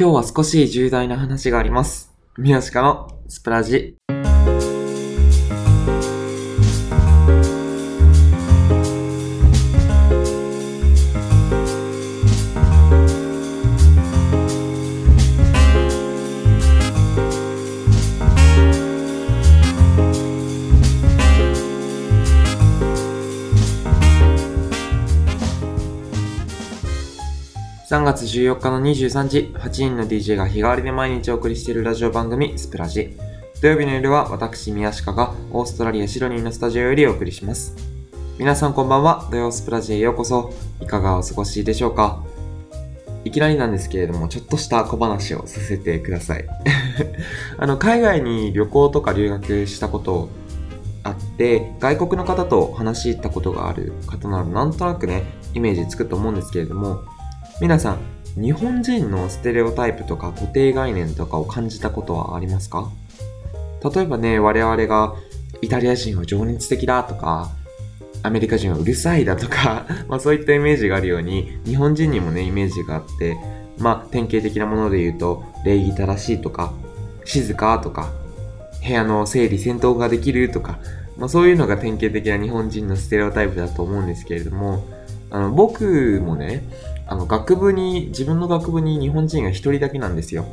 [0.00, 2.14] 今日は少し重大な話があります。
[2.36, 3.96] 宮近のスプラジ。
[28.28, 33.16] 14日の23時、8人の DJ が日替わりで毎日お送りしているラジオ番組スプラジ。
[33.62, 37.74] 土曜日の夜は私、宮鹿がオーストラリア・シドニーのスタジオよりお送りします。
[38.38, 40.52] 皆さんこんばんは、土曜スプラジへようこそ。
[40.82, 42.22] いかがお過ごしでしょうか？
[43.24, 46.44] いきなりなんですけれども、ちょっとした小話をさせてください。
[47.56, 50.28] あの、海外に旅行とか留学したこと
[51.02, 55.24] あって、外国の方と話し行ったことがある方ならなんとなくね、
[55.54, 57.00] イメージつくと思うんですけれども、
[57.60, 62.88] 皆さん、日本人のステレオタイプとか固定概念とかを感じたことはありますか？
[63.94, 65.14] 例えばね、我々が
[65.60, 67.50] イタリア人は情熱的だとか、
[68.22, 73.36] アメリカ人はうるさいだとか、 まあそういったイメージがあるように、日本人にもね、イメージがあって、
[73.76, 76.72] まあ典型的なもので言うと、礼儀正しいとか、
[77.24, 78.12] 静かとか、
[78.86, 80.78] 部屋の整理戦闘ができるとか、
[81.16, 84.84] まあそういうのが典型的な日本人のステレオタイプだと思うんですけれども、
[85.30, 86.62] あの、僕もね、
[87.08, 90.44] あの、学部に、自分の学部に日本人が一人だけなんですよ。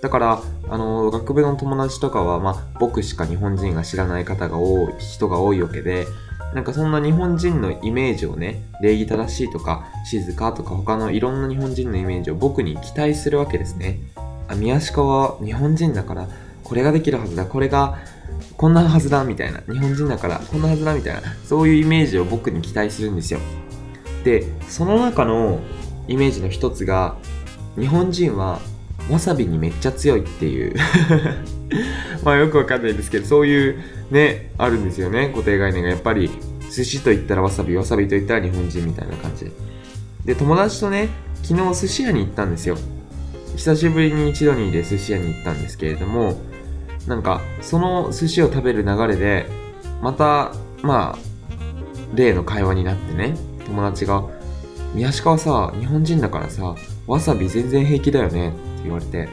[0.00, 6.06] だから、あの、学部の友達とかは、まあ、僕しか日本人が知らない方が多い、人が多いわけで、
[6.54, 13.98] なんかそんな日本人のイメージをね、礼儀正しいとか、静かとか他のいろんな日本人のイメージを僕に期待するわけですね。
[14.48, 16.28] あ、宮鹿は日本人だから、
[16.62, 17.98] これができるはずだ、これが、
[18.56, 19.60] こんなはずだ、みたいな。
[19.72, 21.22] 日本人だから、こんなはずだ、みたいな。
[21.44, 23.40] そういうイメージを僕に期待するんですよ。
[24.24, 25.60] で、その中の
[26.08, 27.16] イメージの一つが、
[27.78, 28.60] 日本人は
[29.10, 30.74] わさびにめっちゃ強いっていう。
[32.24, 33.78] まあよくわかんないですけど、そういう
[34.10, 35.90] ね、あるんですよね、固定概念が。
[35.90, 36.30] やっぱり、
[36.70, 39.50] 寿司と言ったらわさび、わさびと言ったら日本人みたいな感じ
[40.24, 40.34] で。
[40.34, 41.08] 友達とね、
[41.42, 42.76] 昨日寿司屋に行ったんですよ。
[43.56, 46.40] 久しぶりに一度にで寿司屋に行ったんですけれども、
[47.06, 49.46] なんか、その寿司を食べる流れで、
[50.02, 51.18] また、まあ、
[52.14, 54.24] 例の会話になってね、友達が、
[54.96, 56.74] 宮鹿はさ、日本人だからさ、
[57.06, 59.28] わさび全然平気だよねって言われて、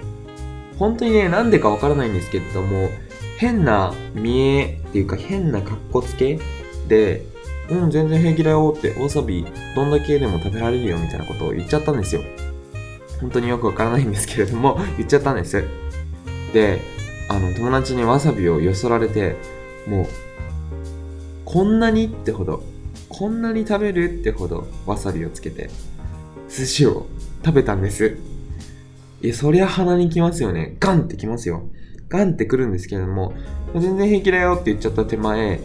[0.78, 2.90] 本当にね、なんでかわからないんですけれども、
[3.38, 6.38] 変な見えっていうか変な格好つけ
[6.90, 7.25] で、
[7.69, 12.22] うん、全然平気だよって、わさびどんだけでも食べられるよみたいなことを言っちゃったんですよ。
[13.22, 15.63] 本当によくわからないんですけれども、 言っちゃったんです。
[16.52, 16.81] で、
[17.29, 19.38] あの、友達にわさびをよそられて、
[19.88, 20.07] もう、
[21.46, 22.63] こんなにってほど、
[23.13, 25.69] こんなに食べるってほどわさびをつけて、
[26.50, 27.06] 寿司を
[27.46, 28.18] 食べたんです。
[29.22, 30.75] いや、そりゃ鼻にきますよね。
[30.79, 31.63] ガンってきますよ。
[32.09, 33.34] ガンってくるんですけれども、
[33.75, 35.62] 全然平気だよって言っちゃった手前、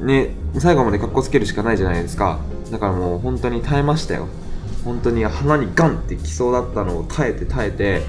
[0.00, 2.40] ね、最後まで格好つけるしかないじゃないですか。
[2.70, 4.26] だからもう本当に耐えましたよ。
[4.84, 8.02] 本当に鼻にガンってきそうだったのを耐えて耐えて、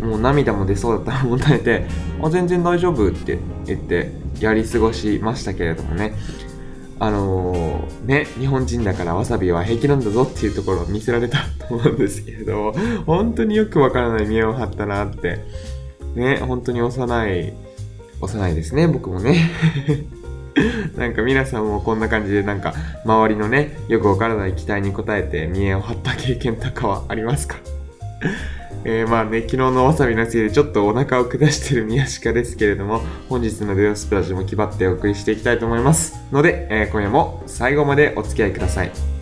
[0.00, 1.86] もう涙も出そうだったのも耐えて、
[2.22, 6.14] あ、全然大丈夫って言ってやり過ごしましたけれどもね。
[7.00, 11.38] あのー、ね、日本人だからわさびは平気なんだぞっていうところを見せられた
[11.68, 12.72] と思うんですけれど、
[13.06, 15.40] 本当によくわからない見栄を張ったなって。
[16.14, 17.52] ね、本当に幼い、
[18.20, 19.50] 幼いですね、僕もね。
[20.96, 27.56] なんか皆さんもこんな感じでなんか周りのね、よくわからない期待に応えて見栄を張った経験とかはありますか？
[28.84, 36.14] えー、まあね、昨日のわさびのせいでちょっとお腹を下してる宮鹿ですけれども、本日の土曜スプラジも気張ってお送りしていきたいと思います。
[36.32, 39.13] ので、えー、今夜も最後までお付き合いください。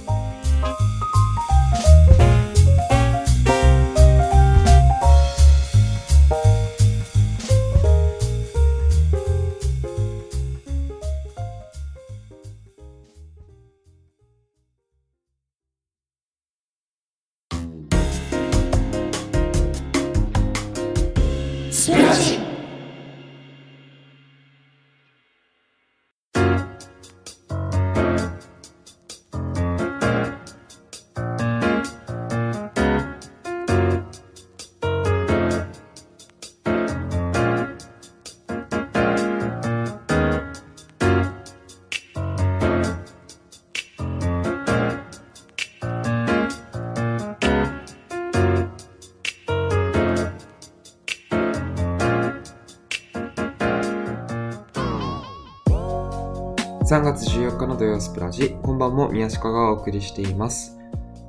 [56.93, 60.79] 3月14日の土曜スプラジ、こんばんも宮下がお送りしています。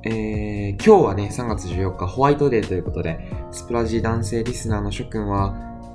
[0.02, 5.54] えー、今日はね、3月14日ホワイトデーということで、スプラジ男性リスナーの諸君は、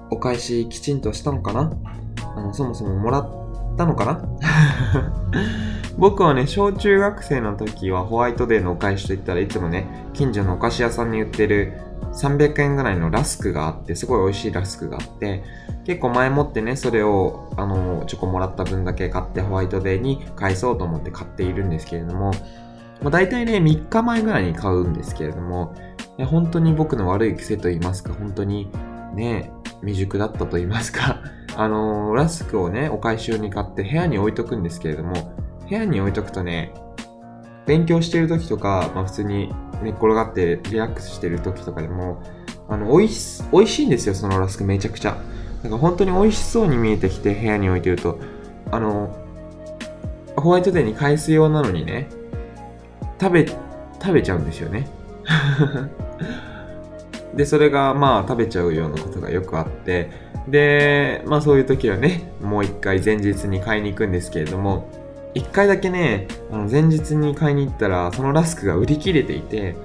[0.10, 1.72] お返しきちんとしたのかな？
[2.36, 4.24] あの、そもそももらったのかな？
[5.98, 11.74] 僕はね、小中学生の時はホワイトデーのお返しといったらいつもね、近所のお菓子屋さんに売ってる
[12.14, 15.44] 300円ぐらいのラスクがあって、すごい美味しいラスクがあって、
[15.86, 22.32] 結構前もってね、それを、あの、チョコもらった分だけ買ってホワイトデーに返そうと思って買っているんですけれども、
[23.02, 25.76] まあ、大体ね、3日前ぐらいに買うんですけれども、
[26.26, 28.70] 本当に僕の悪い癖と言いますか、本当に
[29.16, 29.52] ね、
[29.82, 31.22] 未熟だったと言いますか、
[31.56, 35.39] あのー、ラスクをね、お返し用に買って部屋に置いとくんですけれども、
[35.70, 36.74] 部屋に置いとくとね、
[37.66, 42.24] 勉強してる時とか、まあ普通に寝っ転がってリラックスしてる時とかでも、
[42.68, 45.18] あの、美味し、美味しいんですよ、そのラスクめちゃくちゃ。
[45.64, 48.20] なんか本当に美味しそうに見えてきて部屋に置いてると、
[48.72, 49.16] あの、
[50.36, 52.10] ホワイトデーに返すようなのにね、
[53.20, 54.88] 食べ、食べちゃうんですよね。
[57.36, 60.10] で、それがまあ食べちゃうようなことがよくあって、
[60.48, 64.90] で、まあそういう時はね、もう一回前日に買いに行くんですけれども、
[65.34, 69.76] 一回だけね、あの前日に買いに行ったら、そのラスクが売り切れていて、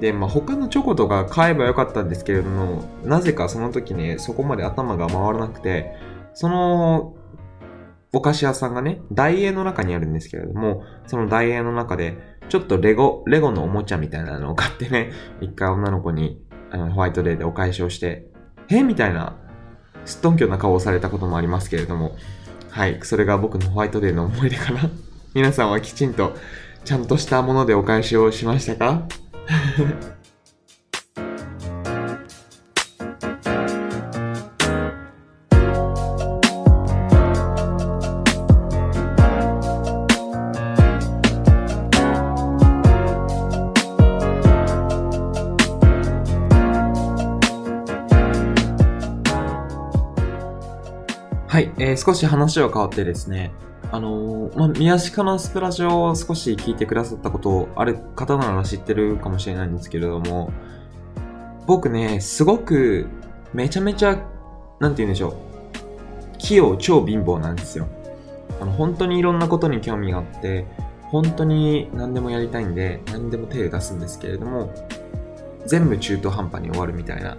[0.00, 5.96] で、まあ他のチョコとか買えばよかったんですけれども、なぜかその時ね、そこまで頭が回らなくて、
[6.34, 7.14] その
[8.12, 12.18] お菓子屋さんがね、大英の中にあるんですけれども、その大英の中で、
[12.48, 18.26] ちょっとレゴ、レゴのおもちゃみたいなのを買ってね、一回女の子にあのホワイトデーでお返しをして、
[18.68, 18.82] え？
[18.82, 19.36] みたいな、
[20.04, 22.16] すっとんきょな顔をされたこともありますけれども、
[22.72, 24.88] はい、それが僕のホワイトデーの思い出かな。
[25.34, 26.34] 皆さんはきちんと、
[26.86, 29.02] ちゃんとしたものでお返しをしましたか？
[51.92, 53.52] えー、少し話は変わってですね、
[53.90, 60.50] あのー、まあ、宮鹿のスプラジオを少し聞いてくださったことある方なら知ってるかもしれないんですけれども、
[61.66, 63.06] 僕ね、すごく、
[63.52, 64.16] めちゃめちゃ、
[64.80, 65.36] なんて言うんでしょ
[66.34, 67.86] う、器用超貧乏なんですよ。
[68.60, 70.66] あの、本当にいろんなことに興味があって、
[71.02, 74.72] 本当に何でもやりたいんで、何でも手を出すんですけれども、
[75.66, 77.36] 全部中途半端に終わるみたいな、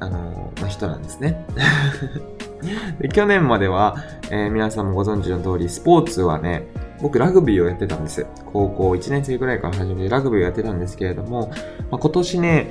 [0.00, 1.44] あのー、まあ、人なんですね。
[3.00, 3.96] で去年までは、
[4.30, 6.66] えー、皆さんもご存知の通り、スポーツはね、
[7.00, 8.26] 僕ラグビーをやってたんです。
[8.52, 11.50] 高校1年生ぐらいから始めてラグビーをやってたんですけれども、
[11.90, 12.70] まあ、今年ね、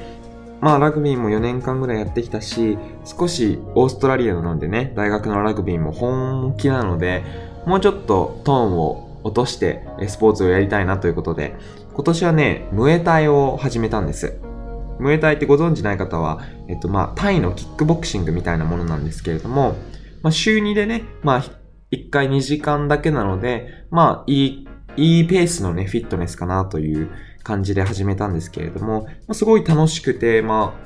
[0.62, 7.24] まあラグビーも4年間ぐらいやってきたし、少しオーストラリアなのでね、大学のラグビーも本気なので、
[7.66, 11.56] もうちょっとトーンを落としてスポーツをやりたいなということで、
[11.94, 14.40] 今年はね、ムエタイを始めたんです。
[15.02, 19.76] ムエタイってご存知ない方は、えっとまあ、タイのキックボクシングみたいなものなんですけれども、
[20.22, 21.44] まあ、週2でね、まあ、
[21.92, 24.68] 1回2時間だけなので、まあ、いい、
[24.98, 27.10] いいペースのね、フィットネスかなという
[27.44, 30.80] 感じで始めたんですけれども、まあ、すごい楽しくて、ま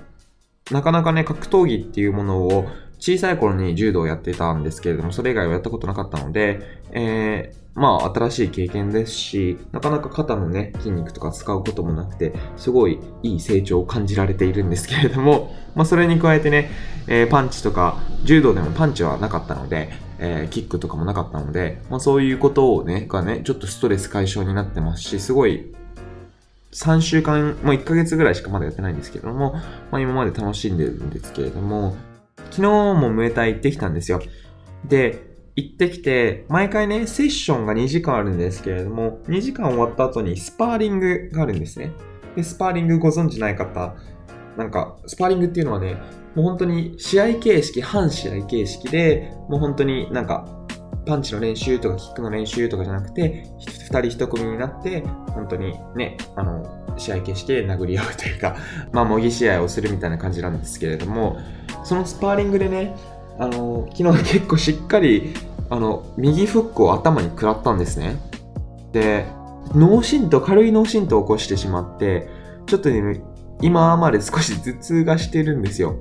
[0.71, 2.67] あ、なかなかね、格闘技っていうものを
[2.99, 6.61] 小さい頃に柔道をやってたんですけれども、それ以外はやったことなかったので、
[6.91, 16.69] えー、まあ新しい経験ですし、なかなか肩のね、筋肉とか使うこともなくて、すごいいい成長を感じられているんですけれども、まあそれに加えてね、
[17.07, 25.75] えー、パンチとか、柔道でもパンチはなかったので、えー、キックとかもなかったので、まあそういうことをね、がね、ちょっとストレス解消になってますし、すごい
[26.71, 29.53] 3週間、もう1ヶ月ぐらいしかまだやってないんですけれども、
[29.91, 31.97] まあ今まで楽しんでるんですけれども、
[32.51, 34.21] 昨日もムエタイ行ってきたんですよ。
[34.87, 41.91] で、行ってきて、毎回ね、セッションが2時間あるんですけれども、2時間終わった後にスパーリングがあるんですね。
[42.35, 43.95] で、スパーリングご存知ない方、
[44.57, 45.97] なんか、スパーリングっていうのはね、
[46.35, 50.45] もう本当に試合形式、半試合形式で、もう本当になんか、
[51.05, 56.65] パンチの練習とかキックの練習とかじゃなくて、二人一組になって、本当にね、あの、
[56.97, 58.57] 試合形式で殴り合うというか、
[58.91, 61.37] まあ、模擬試合をするみたいな感じなんですけれども、
[61.85, 62.95] そのスパーリングでね、
[63.39, 65.35] あの、昨日結構しっかり、
[65.69, 68.17] あの、右フックを頭に食らったんですね。
[68.91, 69.25] で、
[69.75, 72.27] 脳震盪、軽い脳震盪を起こしてしまって、
[72.65, 73.21] ちょっとね、
[73.61, 75.95] 今まで少し頭痛がしてるんですよ。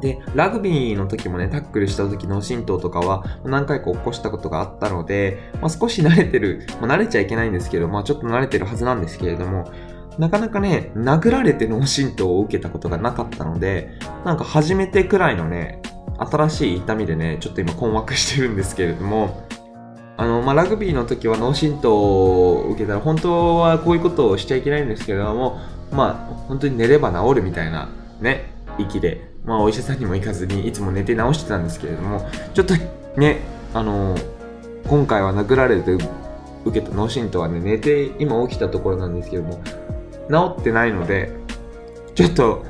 [0.00, 9.70] で、ラグビーの時もね、タックルした時の震盪とかは何回か起こしたことがあったので、まあ、少し慣れてる、まあ、慣れちゃいけないんですけど、まあちょっと慣れてるはずなんですけれども、
[10.18, 15.82] なかなかね、殴られて脳震盪を受けたことがなかったので、なんか初めてくらいのね、
[16.18, 19.46] 新しい痛みでね、ちょっと今困惑してるんですけれども、
[20.16, 25.60] あの、まあ、ラグビーの時は脳震盪を受けたら、本当はこういうことをしちゃいけないんですけれども、
[25.92, 32.74] まあ、本当に寝れば治るみたいな、ね、息で、まあ、お医者さんにも行かずに、いつも寝て治してたんですけれども、ちょっと
[33.20, 33.40] ね、
[33.74, 34.16] あの、
[34.88, 35.92] 今回は殴られて
[36.64, 39.60] 受けた脳震盪はね、寝て今起きたところなんですけども、
[40.30, 41.32] 治ってないので、
[42.14, 42.64] ちょっと、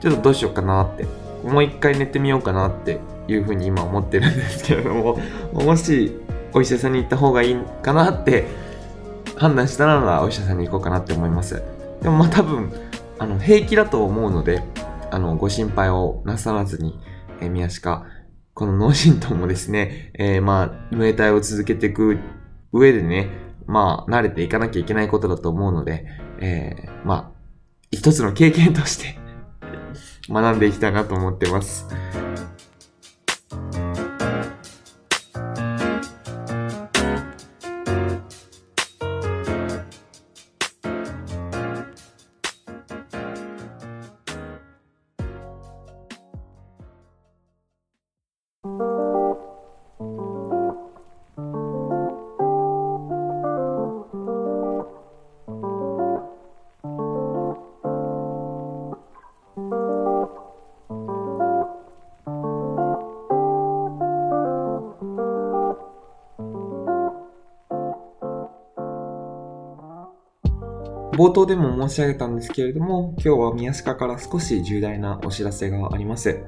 [0.00, 1.06] ちょっとどうしようかなって、
[1.44, 5.18] もう一回寝てみようかなっていうふうに今思ってるんですけれども、
[5.52, 6.16] もし
[6.52, 8.46] お医者さんに行った方がいいかなって
[9.36, 11.62] 判断したならお医者さんに行こうかなって思います。
[12.02, 12.72] でもまあ多分、
[13.18, 14.62] あの、平気だと思うので、
[15.10, 16.98] あの、ご心配をなさらずに、
[17.40, 18.04] えー、宮下、
[18.54, 22.18] この脳震盪もですね、えー、まあ、ムエタイを続けていく
[22.72, 23.30] 上でね、
[23.66, 26.06] まあ、慣れていかなきゃいけないことだと思うので、
[26.46, 27.38] えー、まあ、
[27.90, 29.18] 一つの経験として
[30.28, 31.86] 学んでいきたいなと思ってます。
[71.16, 76.44] 冒頭でも申し上げたんですけれども、今日は宮鹿から少し重大なお知らせがあります。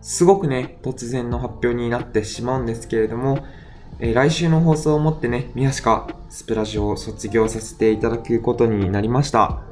[0.00, 3.44] すごくね、突然の発表になってしまうんですけれども、
[3.98, 9.62] え、来週の放送をもってね、宮鹿スプラジオを卒業させていただくことになりました。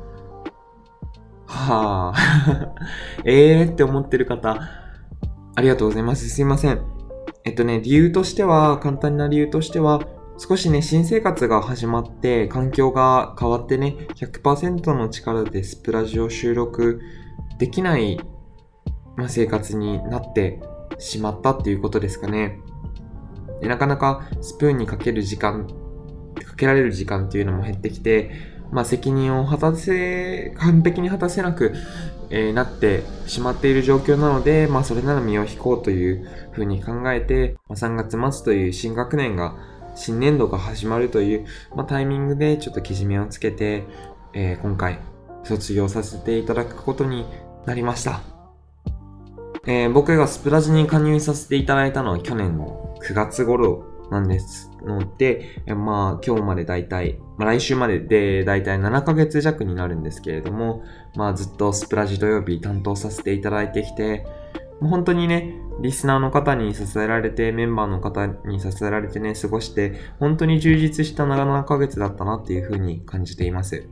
[1.47, 2.15] はあ
[3.25, 4.61] えーって思ってる方、
[5.57, 6.29] ありがとうございます。
[6.29, 6.81] すいません。
[7.45, 10.01] えっとね、理由としては、簡単な理由としては、
[10.43, 17.03] 少しね、新生活が始まって、環境が変わってね、100%の力でスプラジオ収録
[17.59, 18.19] できない、
[19.19, 20.59] まあ、生活になって
[20.97, 22.59] しまったっていうことですかね。
[23.61, 25.67] なかなかスプーンにかける時間、
[26.43, 28.31] かけられる時間っていうのも減ってきて、
[28.73, 31.75] まあ、責任を果たせ、完璧に果たせなく、
[32.31, 39.55] えー、なってしまっている状況なので、まあ、それなら身を引こうというふうに考えて、まあ、3月末という新学年が
[40.01, 43.85] 新年度が始まるという、まあ、タイミングでちょっとけじめをつけて、
[44.33, 44.99] えー、今回
[45.45, 47.27] 卒業させていただくことに
[47.67, 48.23] なりました。
[49.67, 60.83] えー、僕がスプラジに加入させていただいたのは去年の9月頃なんですので、え、まあ今日までだいたい、まあ来週まででだいたい7ヶ月弱になるんですけれども、
[61.15, 64.27] まあずっとスプラジ土曜日担当させていただいてきて、
[64.81, 73.89] 本当にね、リスナーの方に支えられて、メンバーの方に支えられてね、過ごして、本当に充実した7ヶ月だったなっていう風に感じています。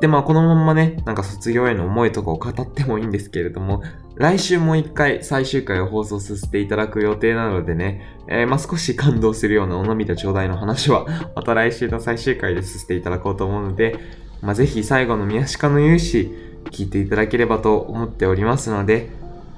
[0.00, 3.82] で、まあ、このままね、なんか卒業への思いとかを語ってもいいんですけれども、
[4.16, 13.96] 来週もう一回最終回を放送させていただく予定なのでね、えー、まあ、少し感動するようなお涙ちょうだいの話は、 また来週の最終回でさせていただこうと思うので、
[14.42, 16.30] まあ、ぜひ最後の宮鹿の勇姿、
[16.70, 19.10] 聞いていただければと思っておりますので、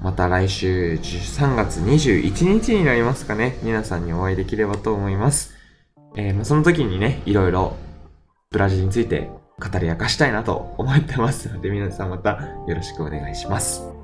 [0.03, 5.55] また来週3月21日になりますかね、皆さんにお会いできればと思います。
[6.17, 7.77] えー、その時にね、いろいろ
[8.51, 12.31] ブラジルについて語り明かしたいなと思ってますので、皆さんまた
[12.67, 13.96] よろしくお願いします。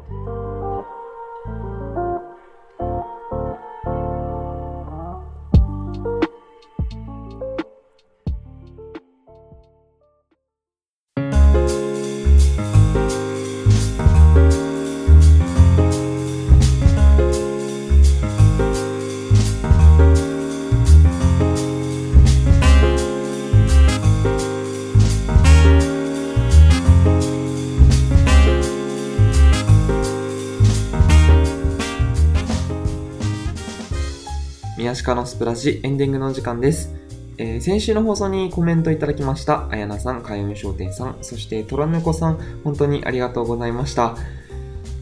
[34.78, 36.94] 宮鹿のスプラジエンディングの時間です。
[37.36, 44.16] えー、先週の放送にコメントいただきました、あやなさん、かよみ商店さん、そしてトラネコさん、本当にありがとうございました。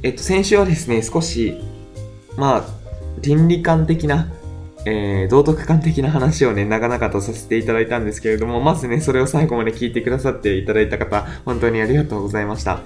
[0.02, 1.60] えっと、先週はですね、少し、
[2.36, 2.64] まあ、
[3.20, 4.32] 倫理観的な、
[4.86, 12.80] えー、道徳観的な話をね、長々とさせていただいたんですけれども、まずね、それを最後まで聞いてくださっていただいた方、本当にありがとうございました。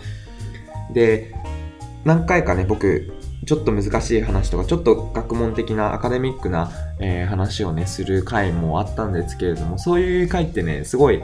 [0.93, 1.35] で、
[2.05, 3.11] 何回かね、僕、
[3.47, 11.23] ちょっと難しい話とか、ちょっと学問的なアカデミックな、えー、話をね、する回もあったんですけれども、そういう回ってね、すごい、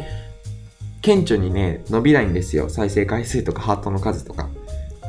[1.03, 2.69] 顕著にね、伸びないんですよ。
[2.69, 4.51] 再生回数とかハートの数とか。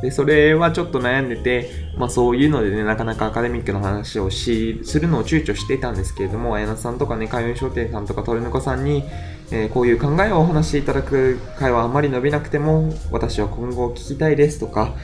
[0.01, 9.03] で、それはちょっと悩んでて、まあそういうのでね、なかなかアカデミックな話をし、するのを躊躇していたんですけれども、綾菜さんとかね、海運商店さんとか鳥の子さんに、
[9.51, 14.95] えー、こういう考えをお話しいただく会はあまり伸びなくても、私は今後聞きたいですとか、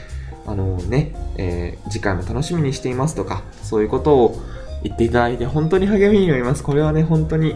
[0.48, 4.42] あのね、えー、次回も楽しみにしていますとか、そういうことを
[4.82, 6.62] 言っていただいて本当に励みになります。
[6.62, 7.54] これはね、本当に、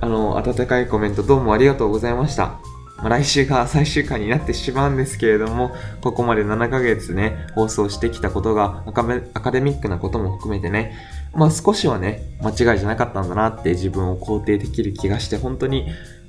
[0.00, 2.58] あの、温かいコメントどうもありがとうございました。
[2.98, 10.96] まあ、来週が最終回になってしまうんですけれども、ここまで7ヶ月ね、放送してきたことがアカデミックなことも含めてね、
[11.34, 15.86] まあ少しはね、間違いじゃなかったんだなって自分を肯定できる気がして、本当に、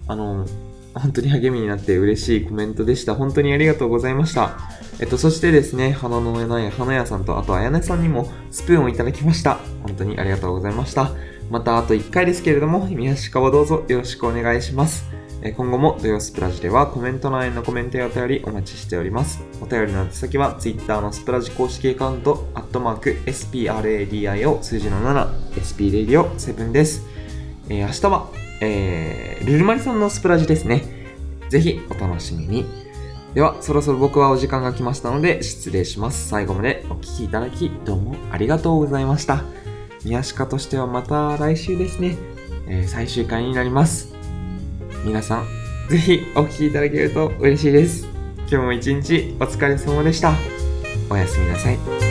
[0.07, 0.45] あの、
[1.00, 3.16] 本当に励みになって嬉しいコメントでした。
[3.16, 4.58] 本当にありがとうございました。
[5.00, 9.60] えっと、そしてですね、花の上ない花屋さんと、あと、あやねさんにもスプーンをいただきました。
[9.84, 11.12] 本当にありがとうございました。
[11.50, 15.16] また、あと1回ですけれども、宮下をどうぞよろしくお願いします。
[15.42, 19.44] え今後も土曜スプラジではコメント欄へのコメントやお便りお待ちしております。
[19.62, 27.06] お便りの宛先は Twitter のスプラジ公式アカウント、アットマーク SPRADIO 数字の7、SPRADIO7 です。
[27.70, 30.84] えー、明日は、えー、ルルマリさんのスプラジですね。
[31.50, 32.66] ぜひお楽しみに。
[33.34, 36.30] では、そろそろ僕はお時間が来ましたので失礼します。
[36.30, 39.44] 最後までお聴きいただきどうもありがとうございました。
[40.04, 42.16] 宮鹿としてはまた来週ですね、
[42.68, 44.14] えー、最終回になります。
[45.04, 45.46] 皆さん、
[45.90, 48.08] ぜひお聴きいただけると嬉しいです。
[48.50, 50.34] 今日も一日お疲れ様でした。
[51.10, 52.05] おやすみなさい。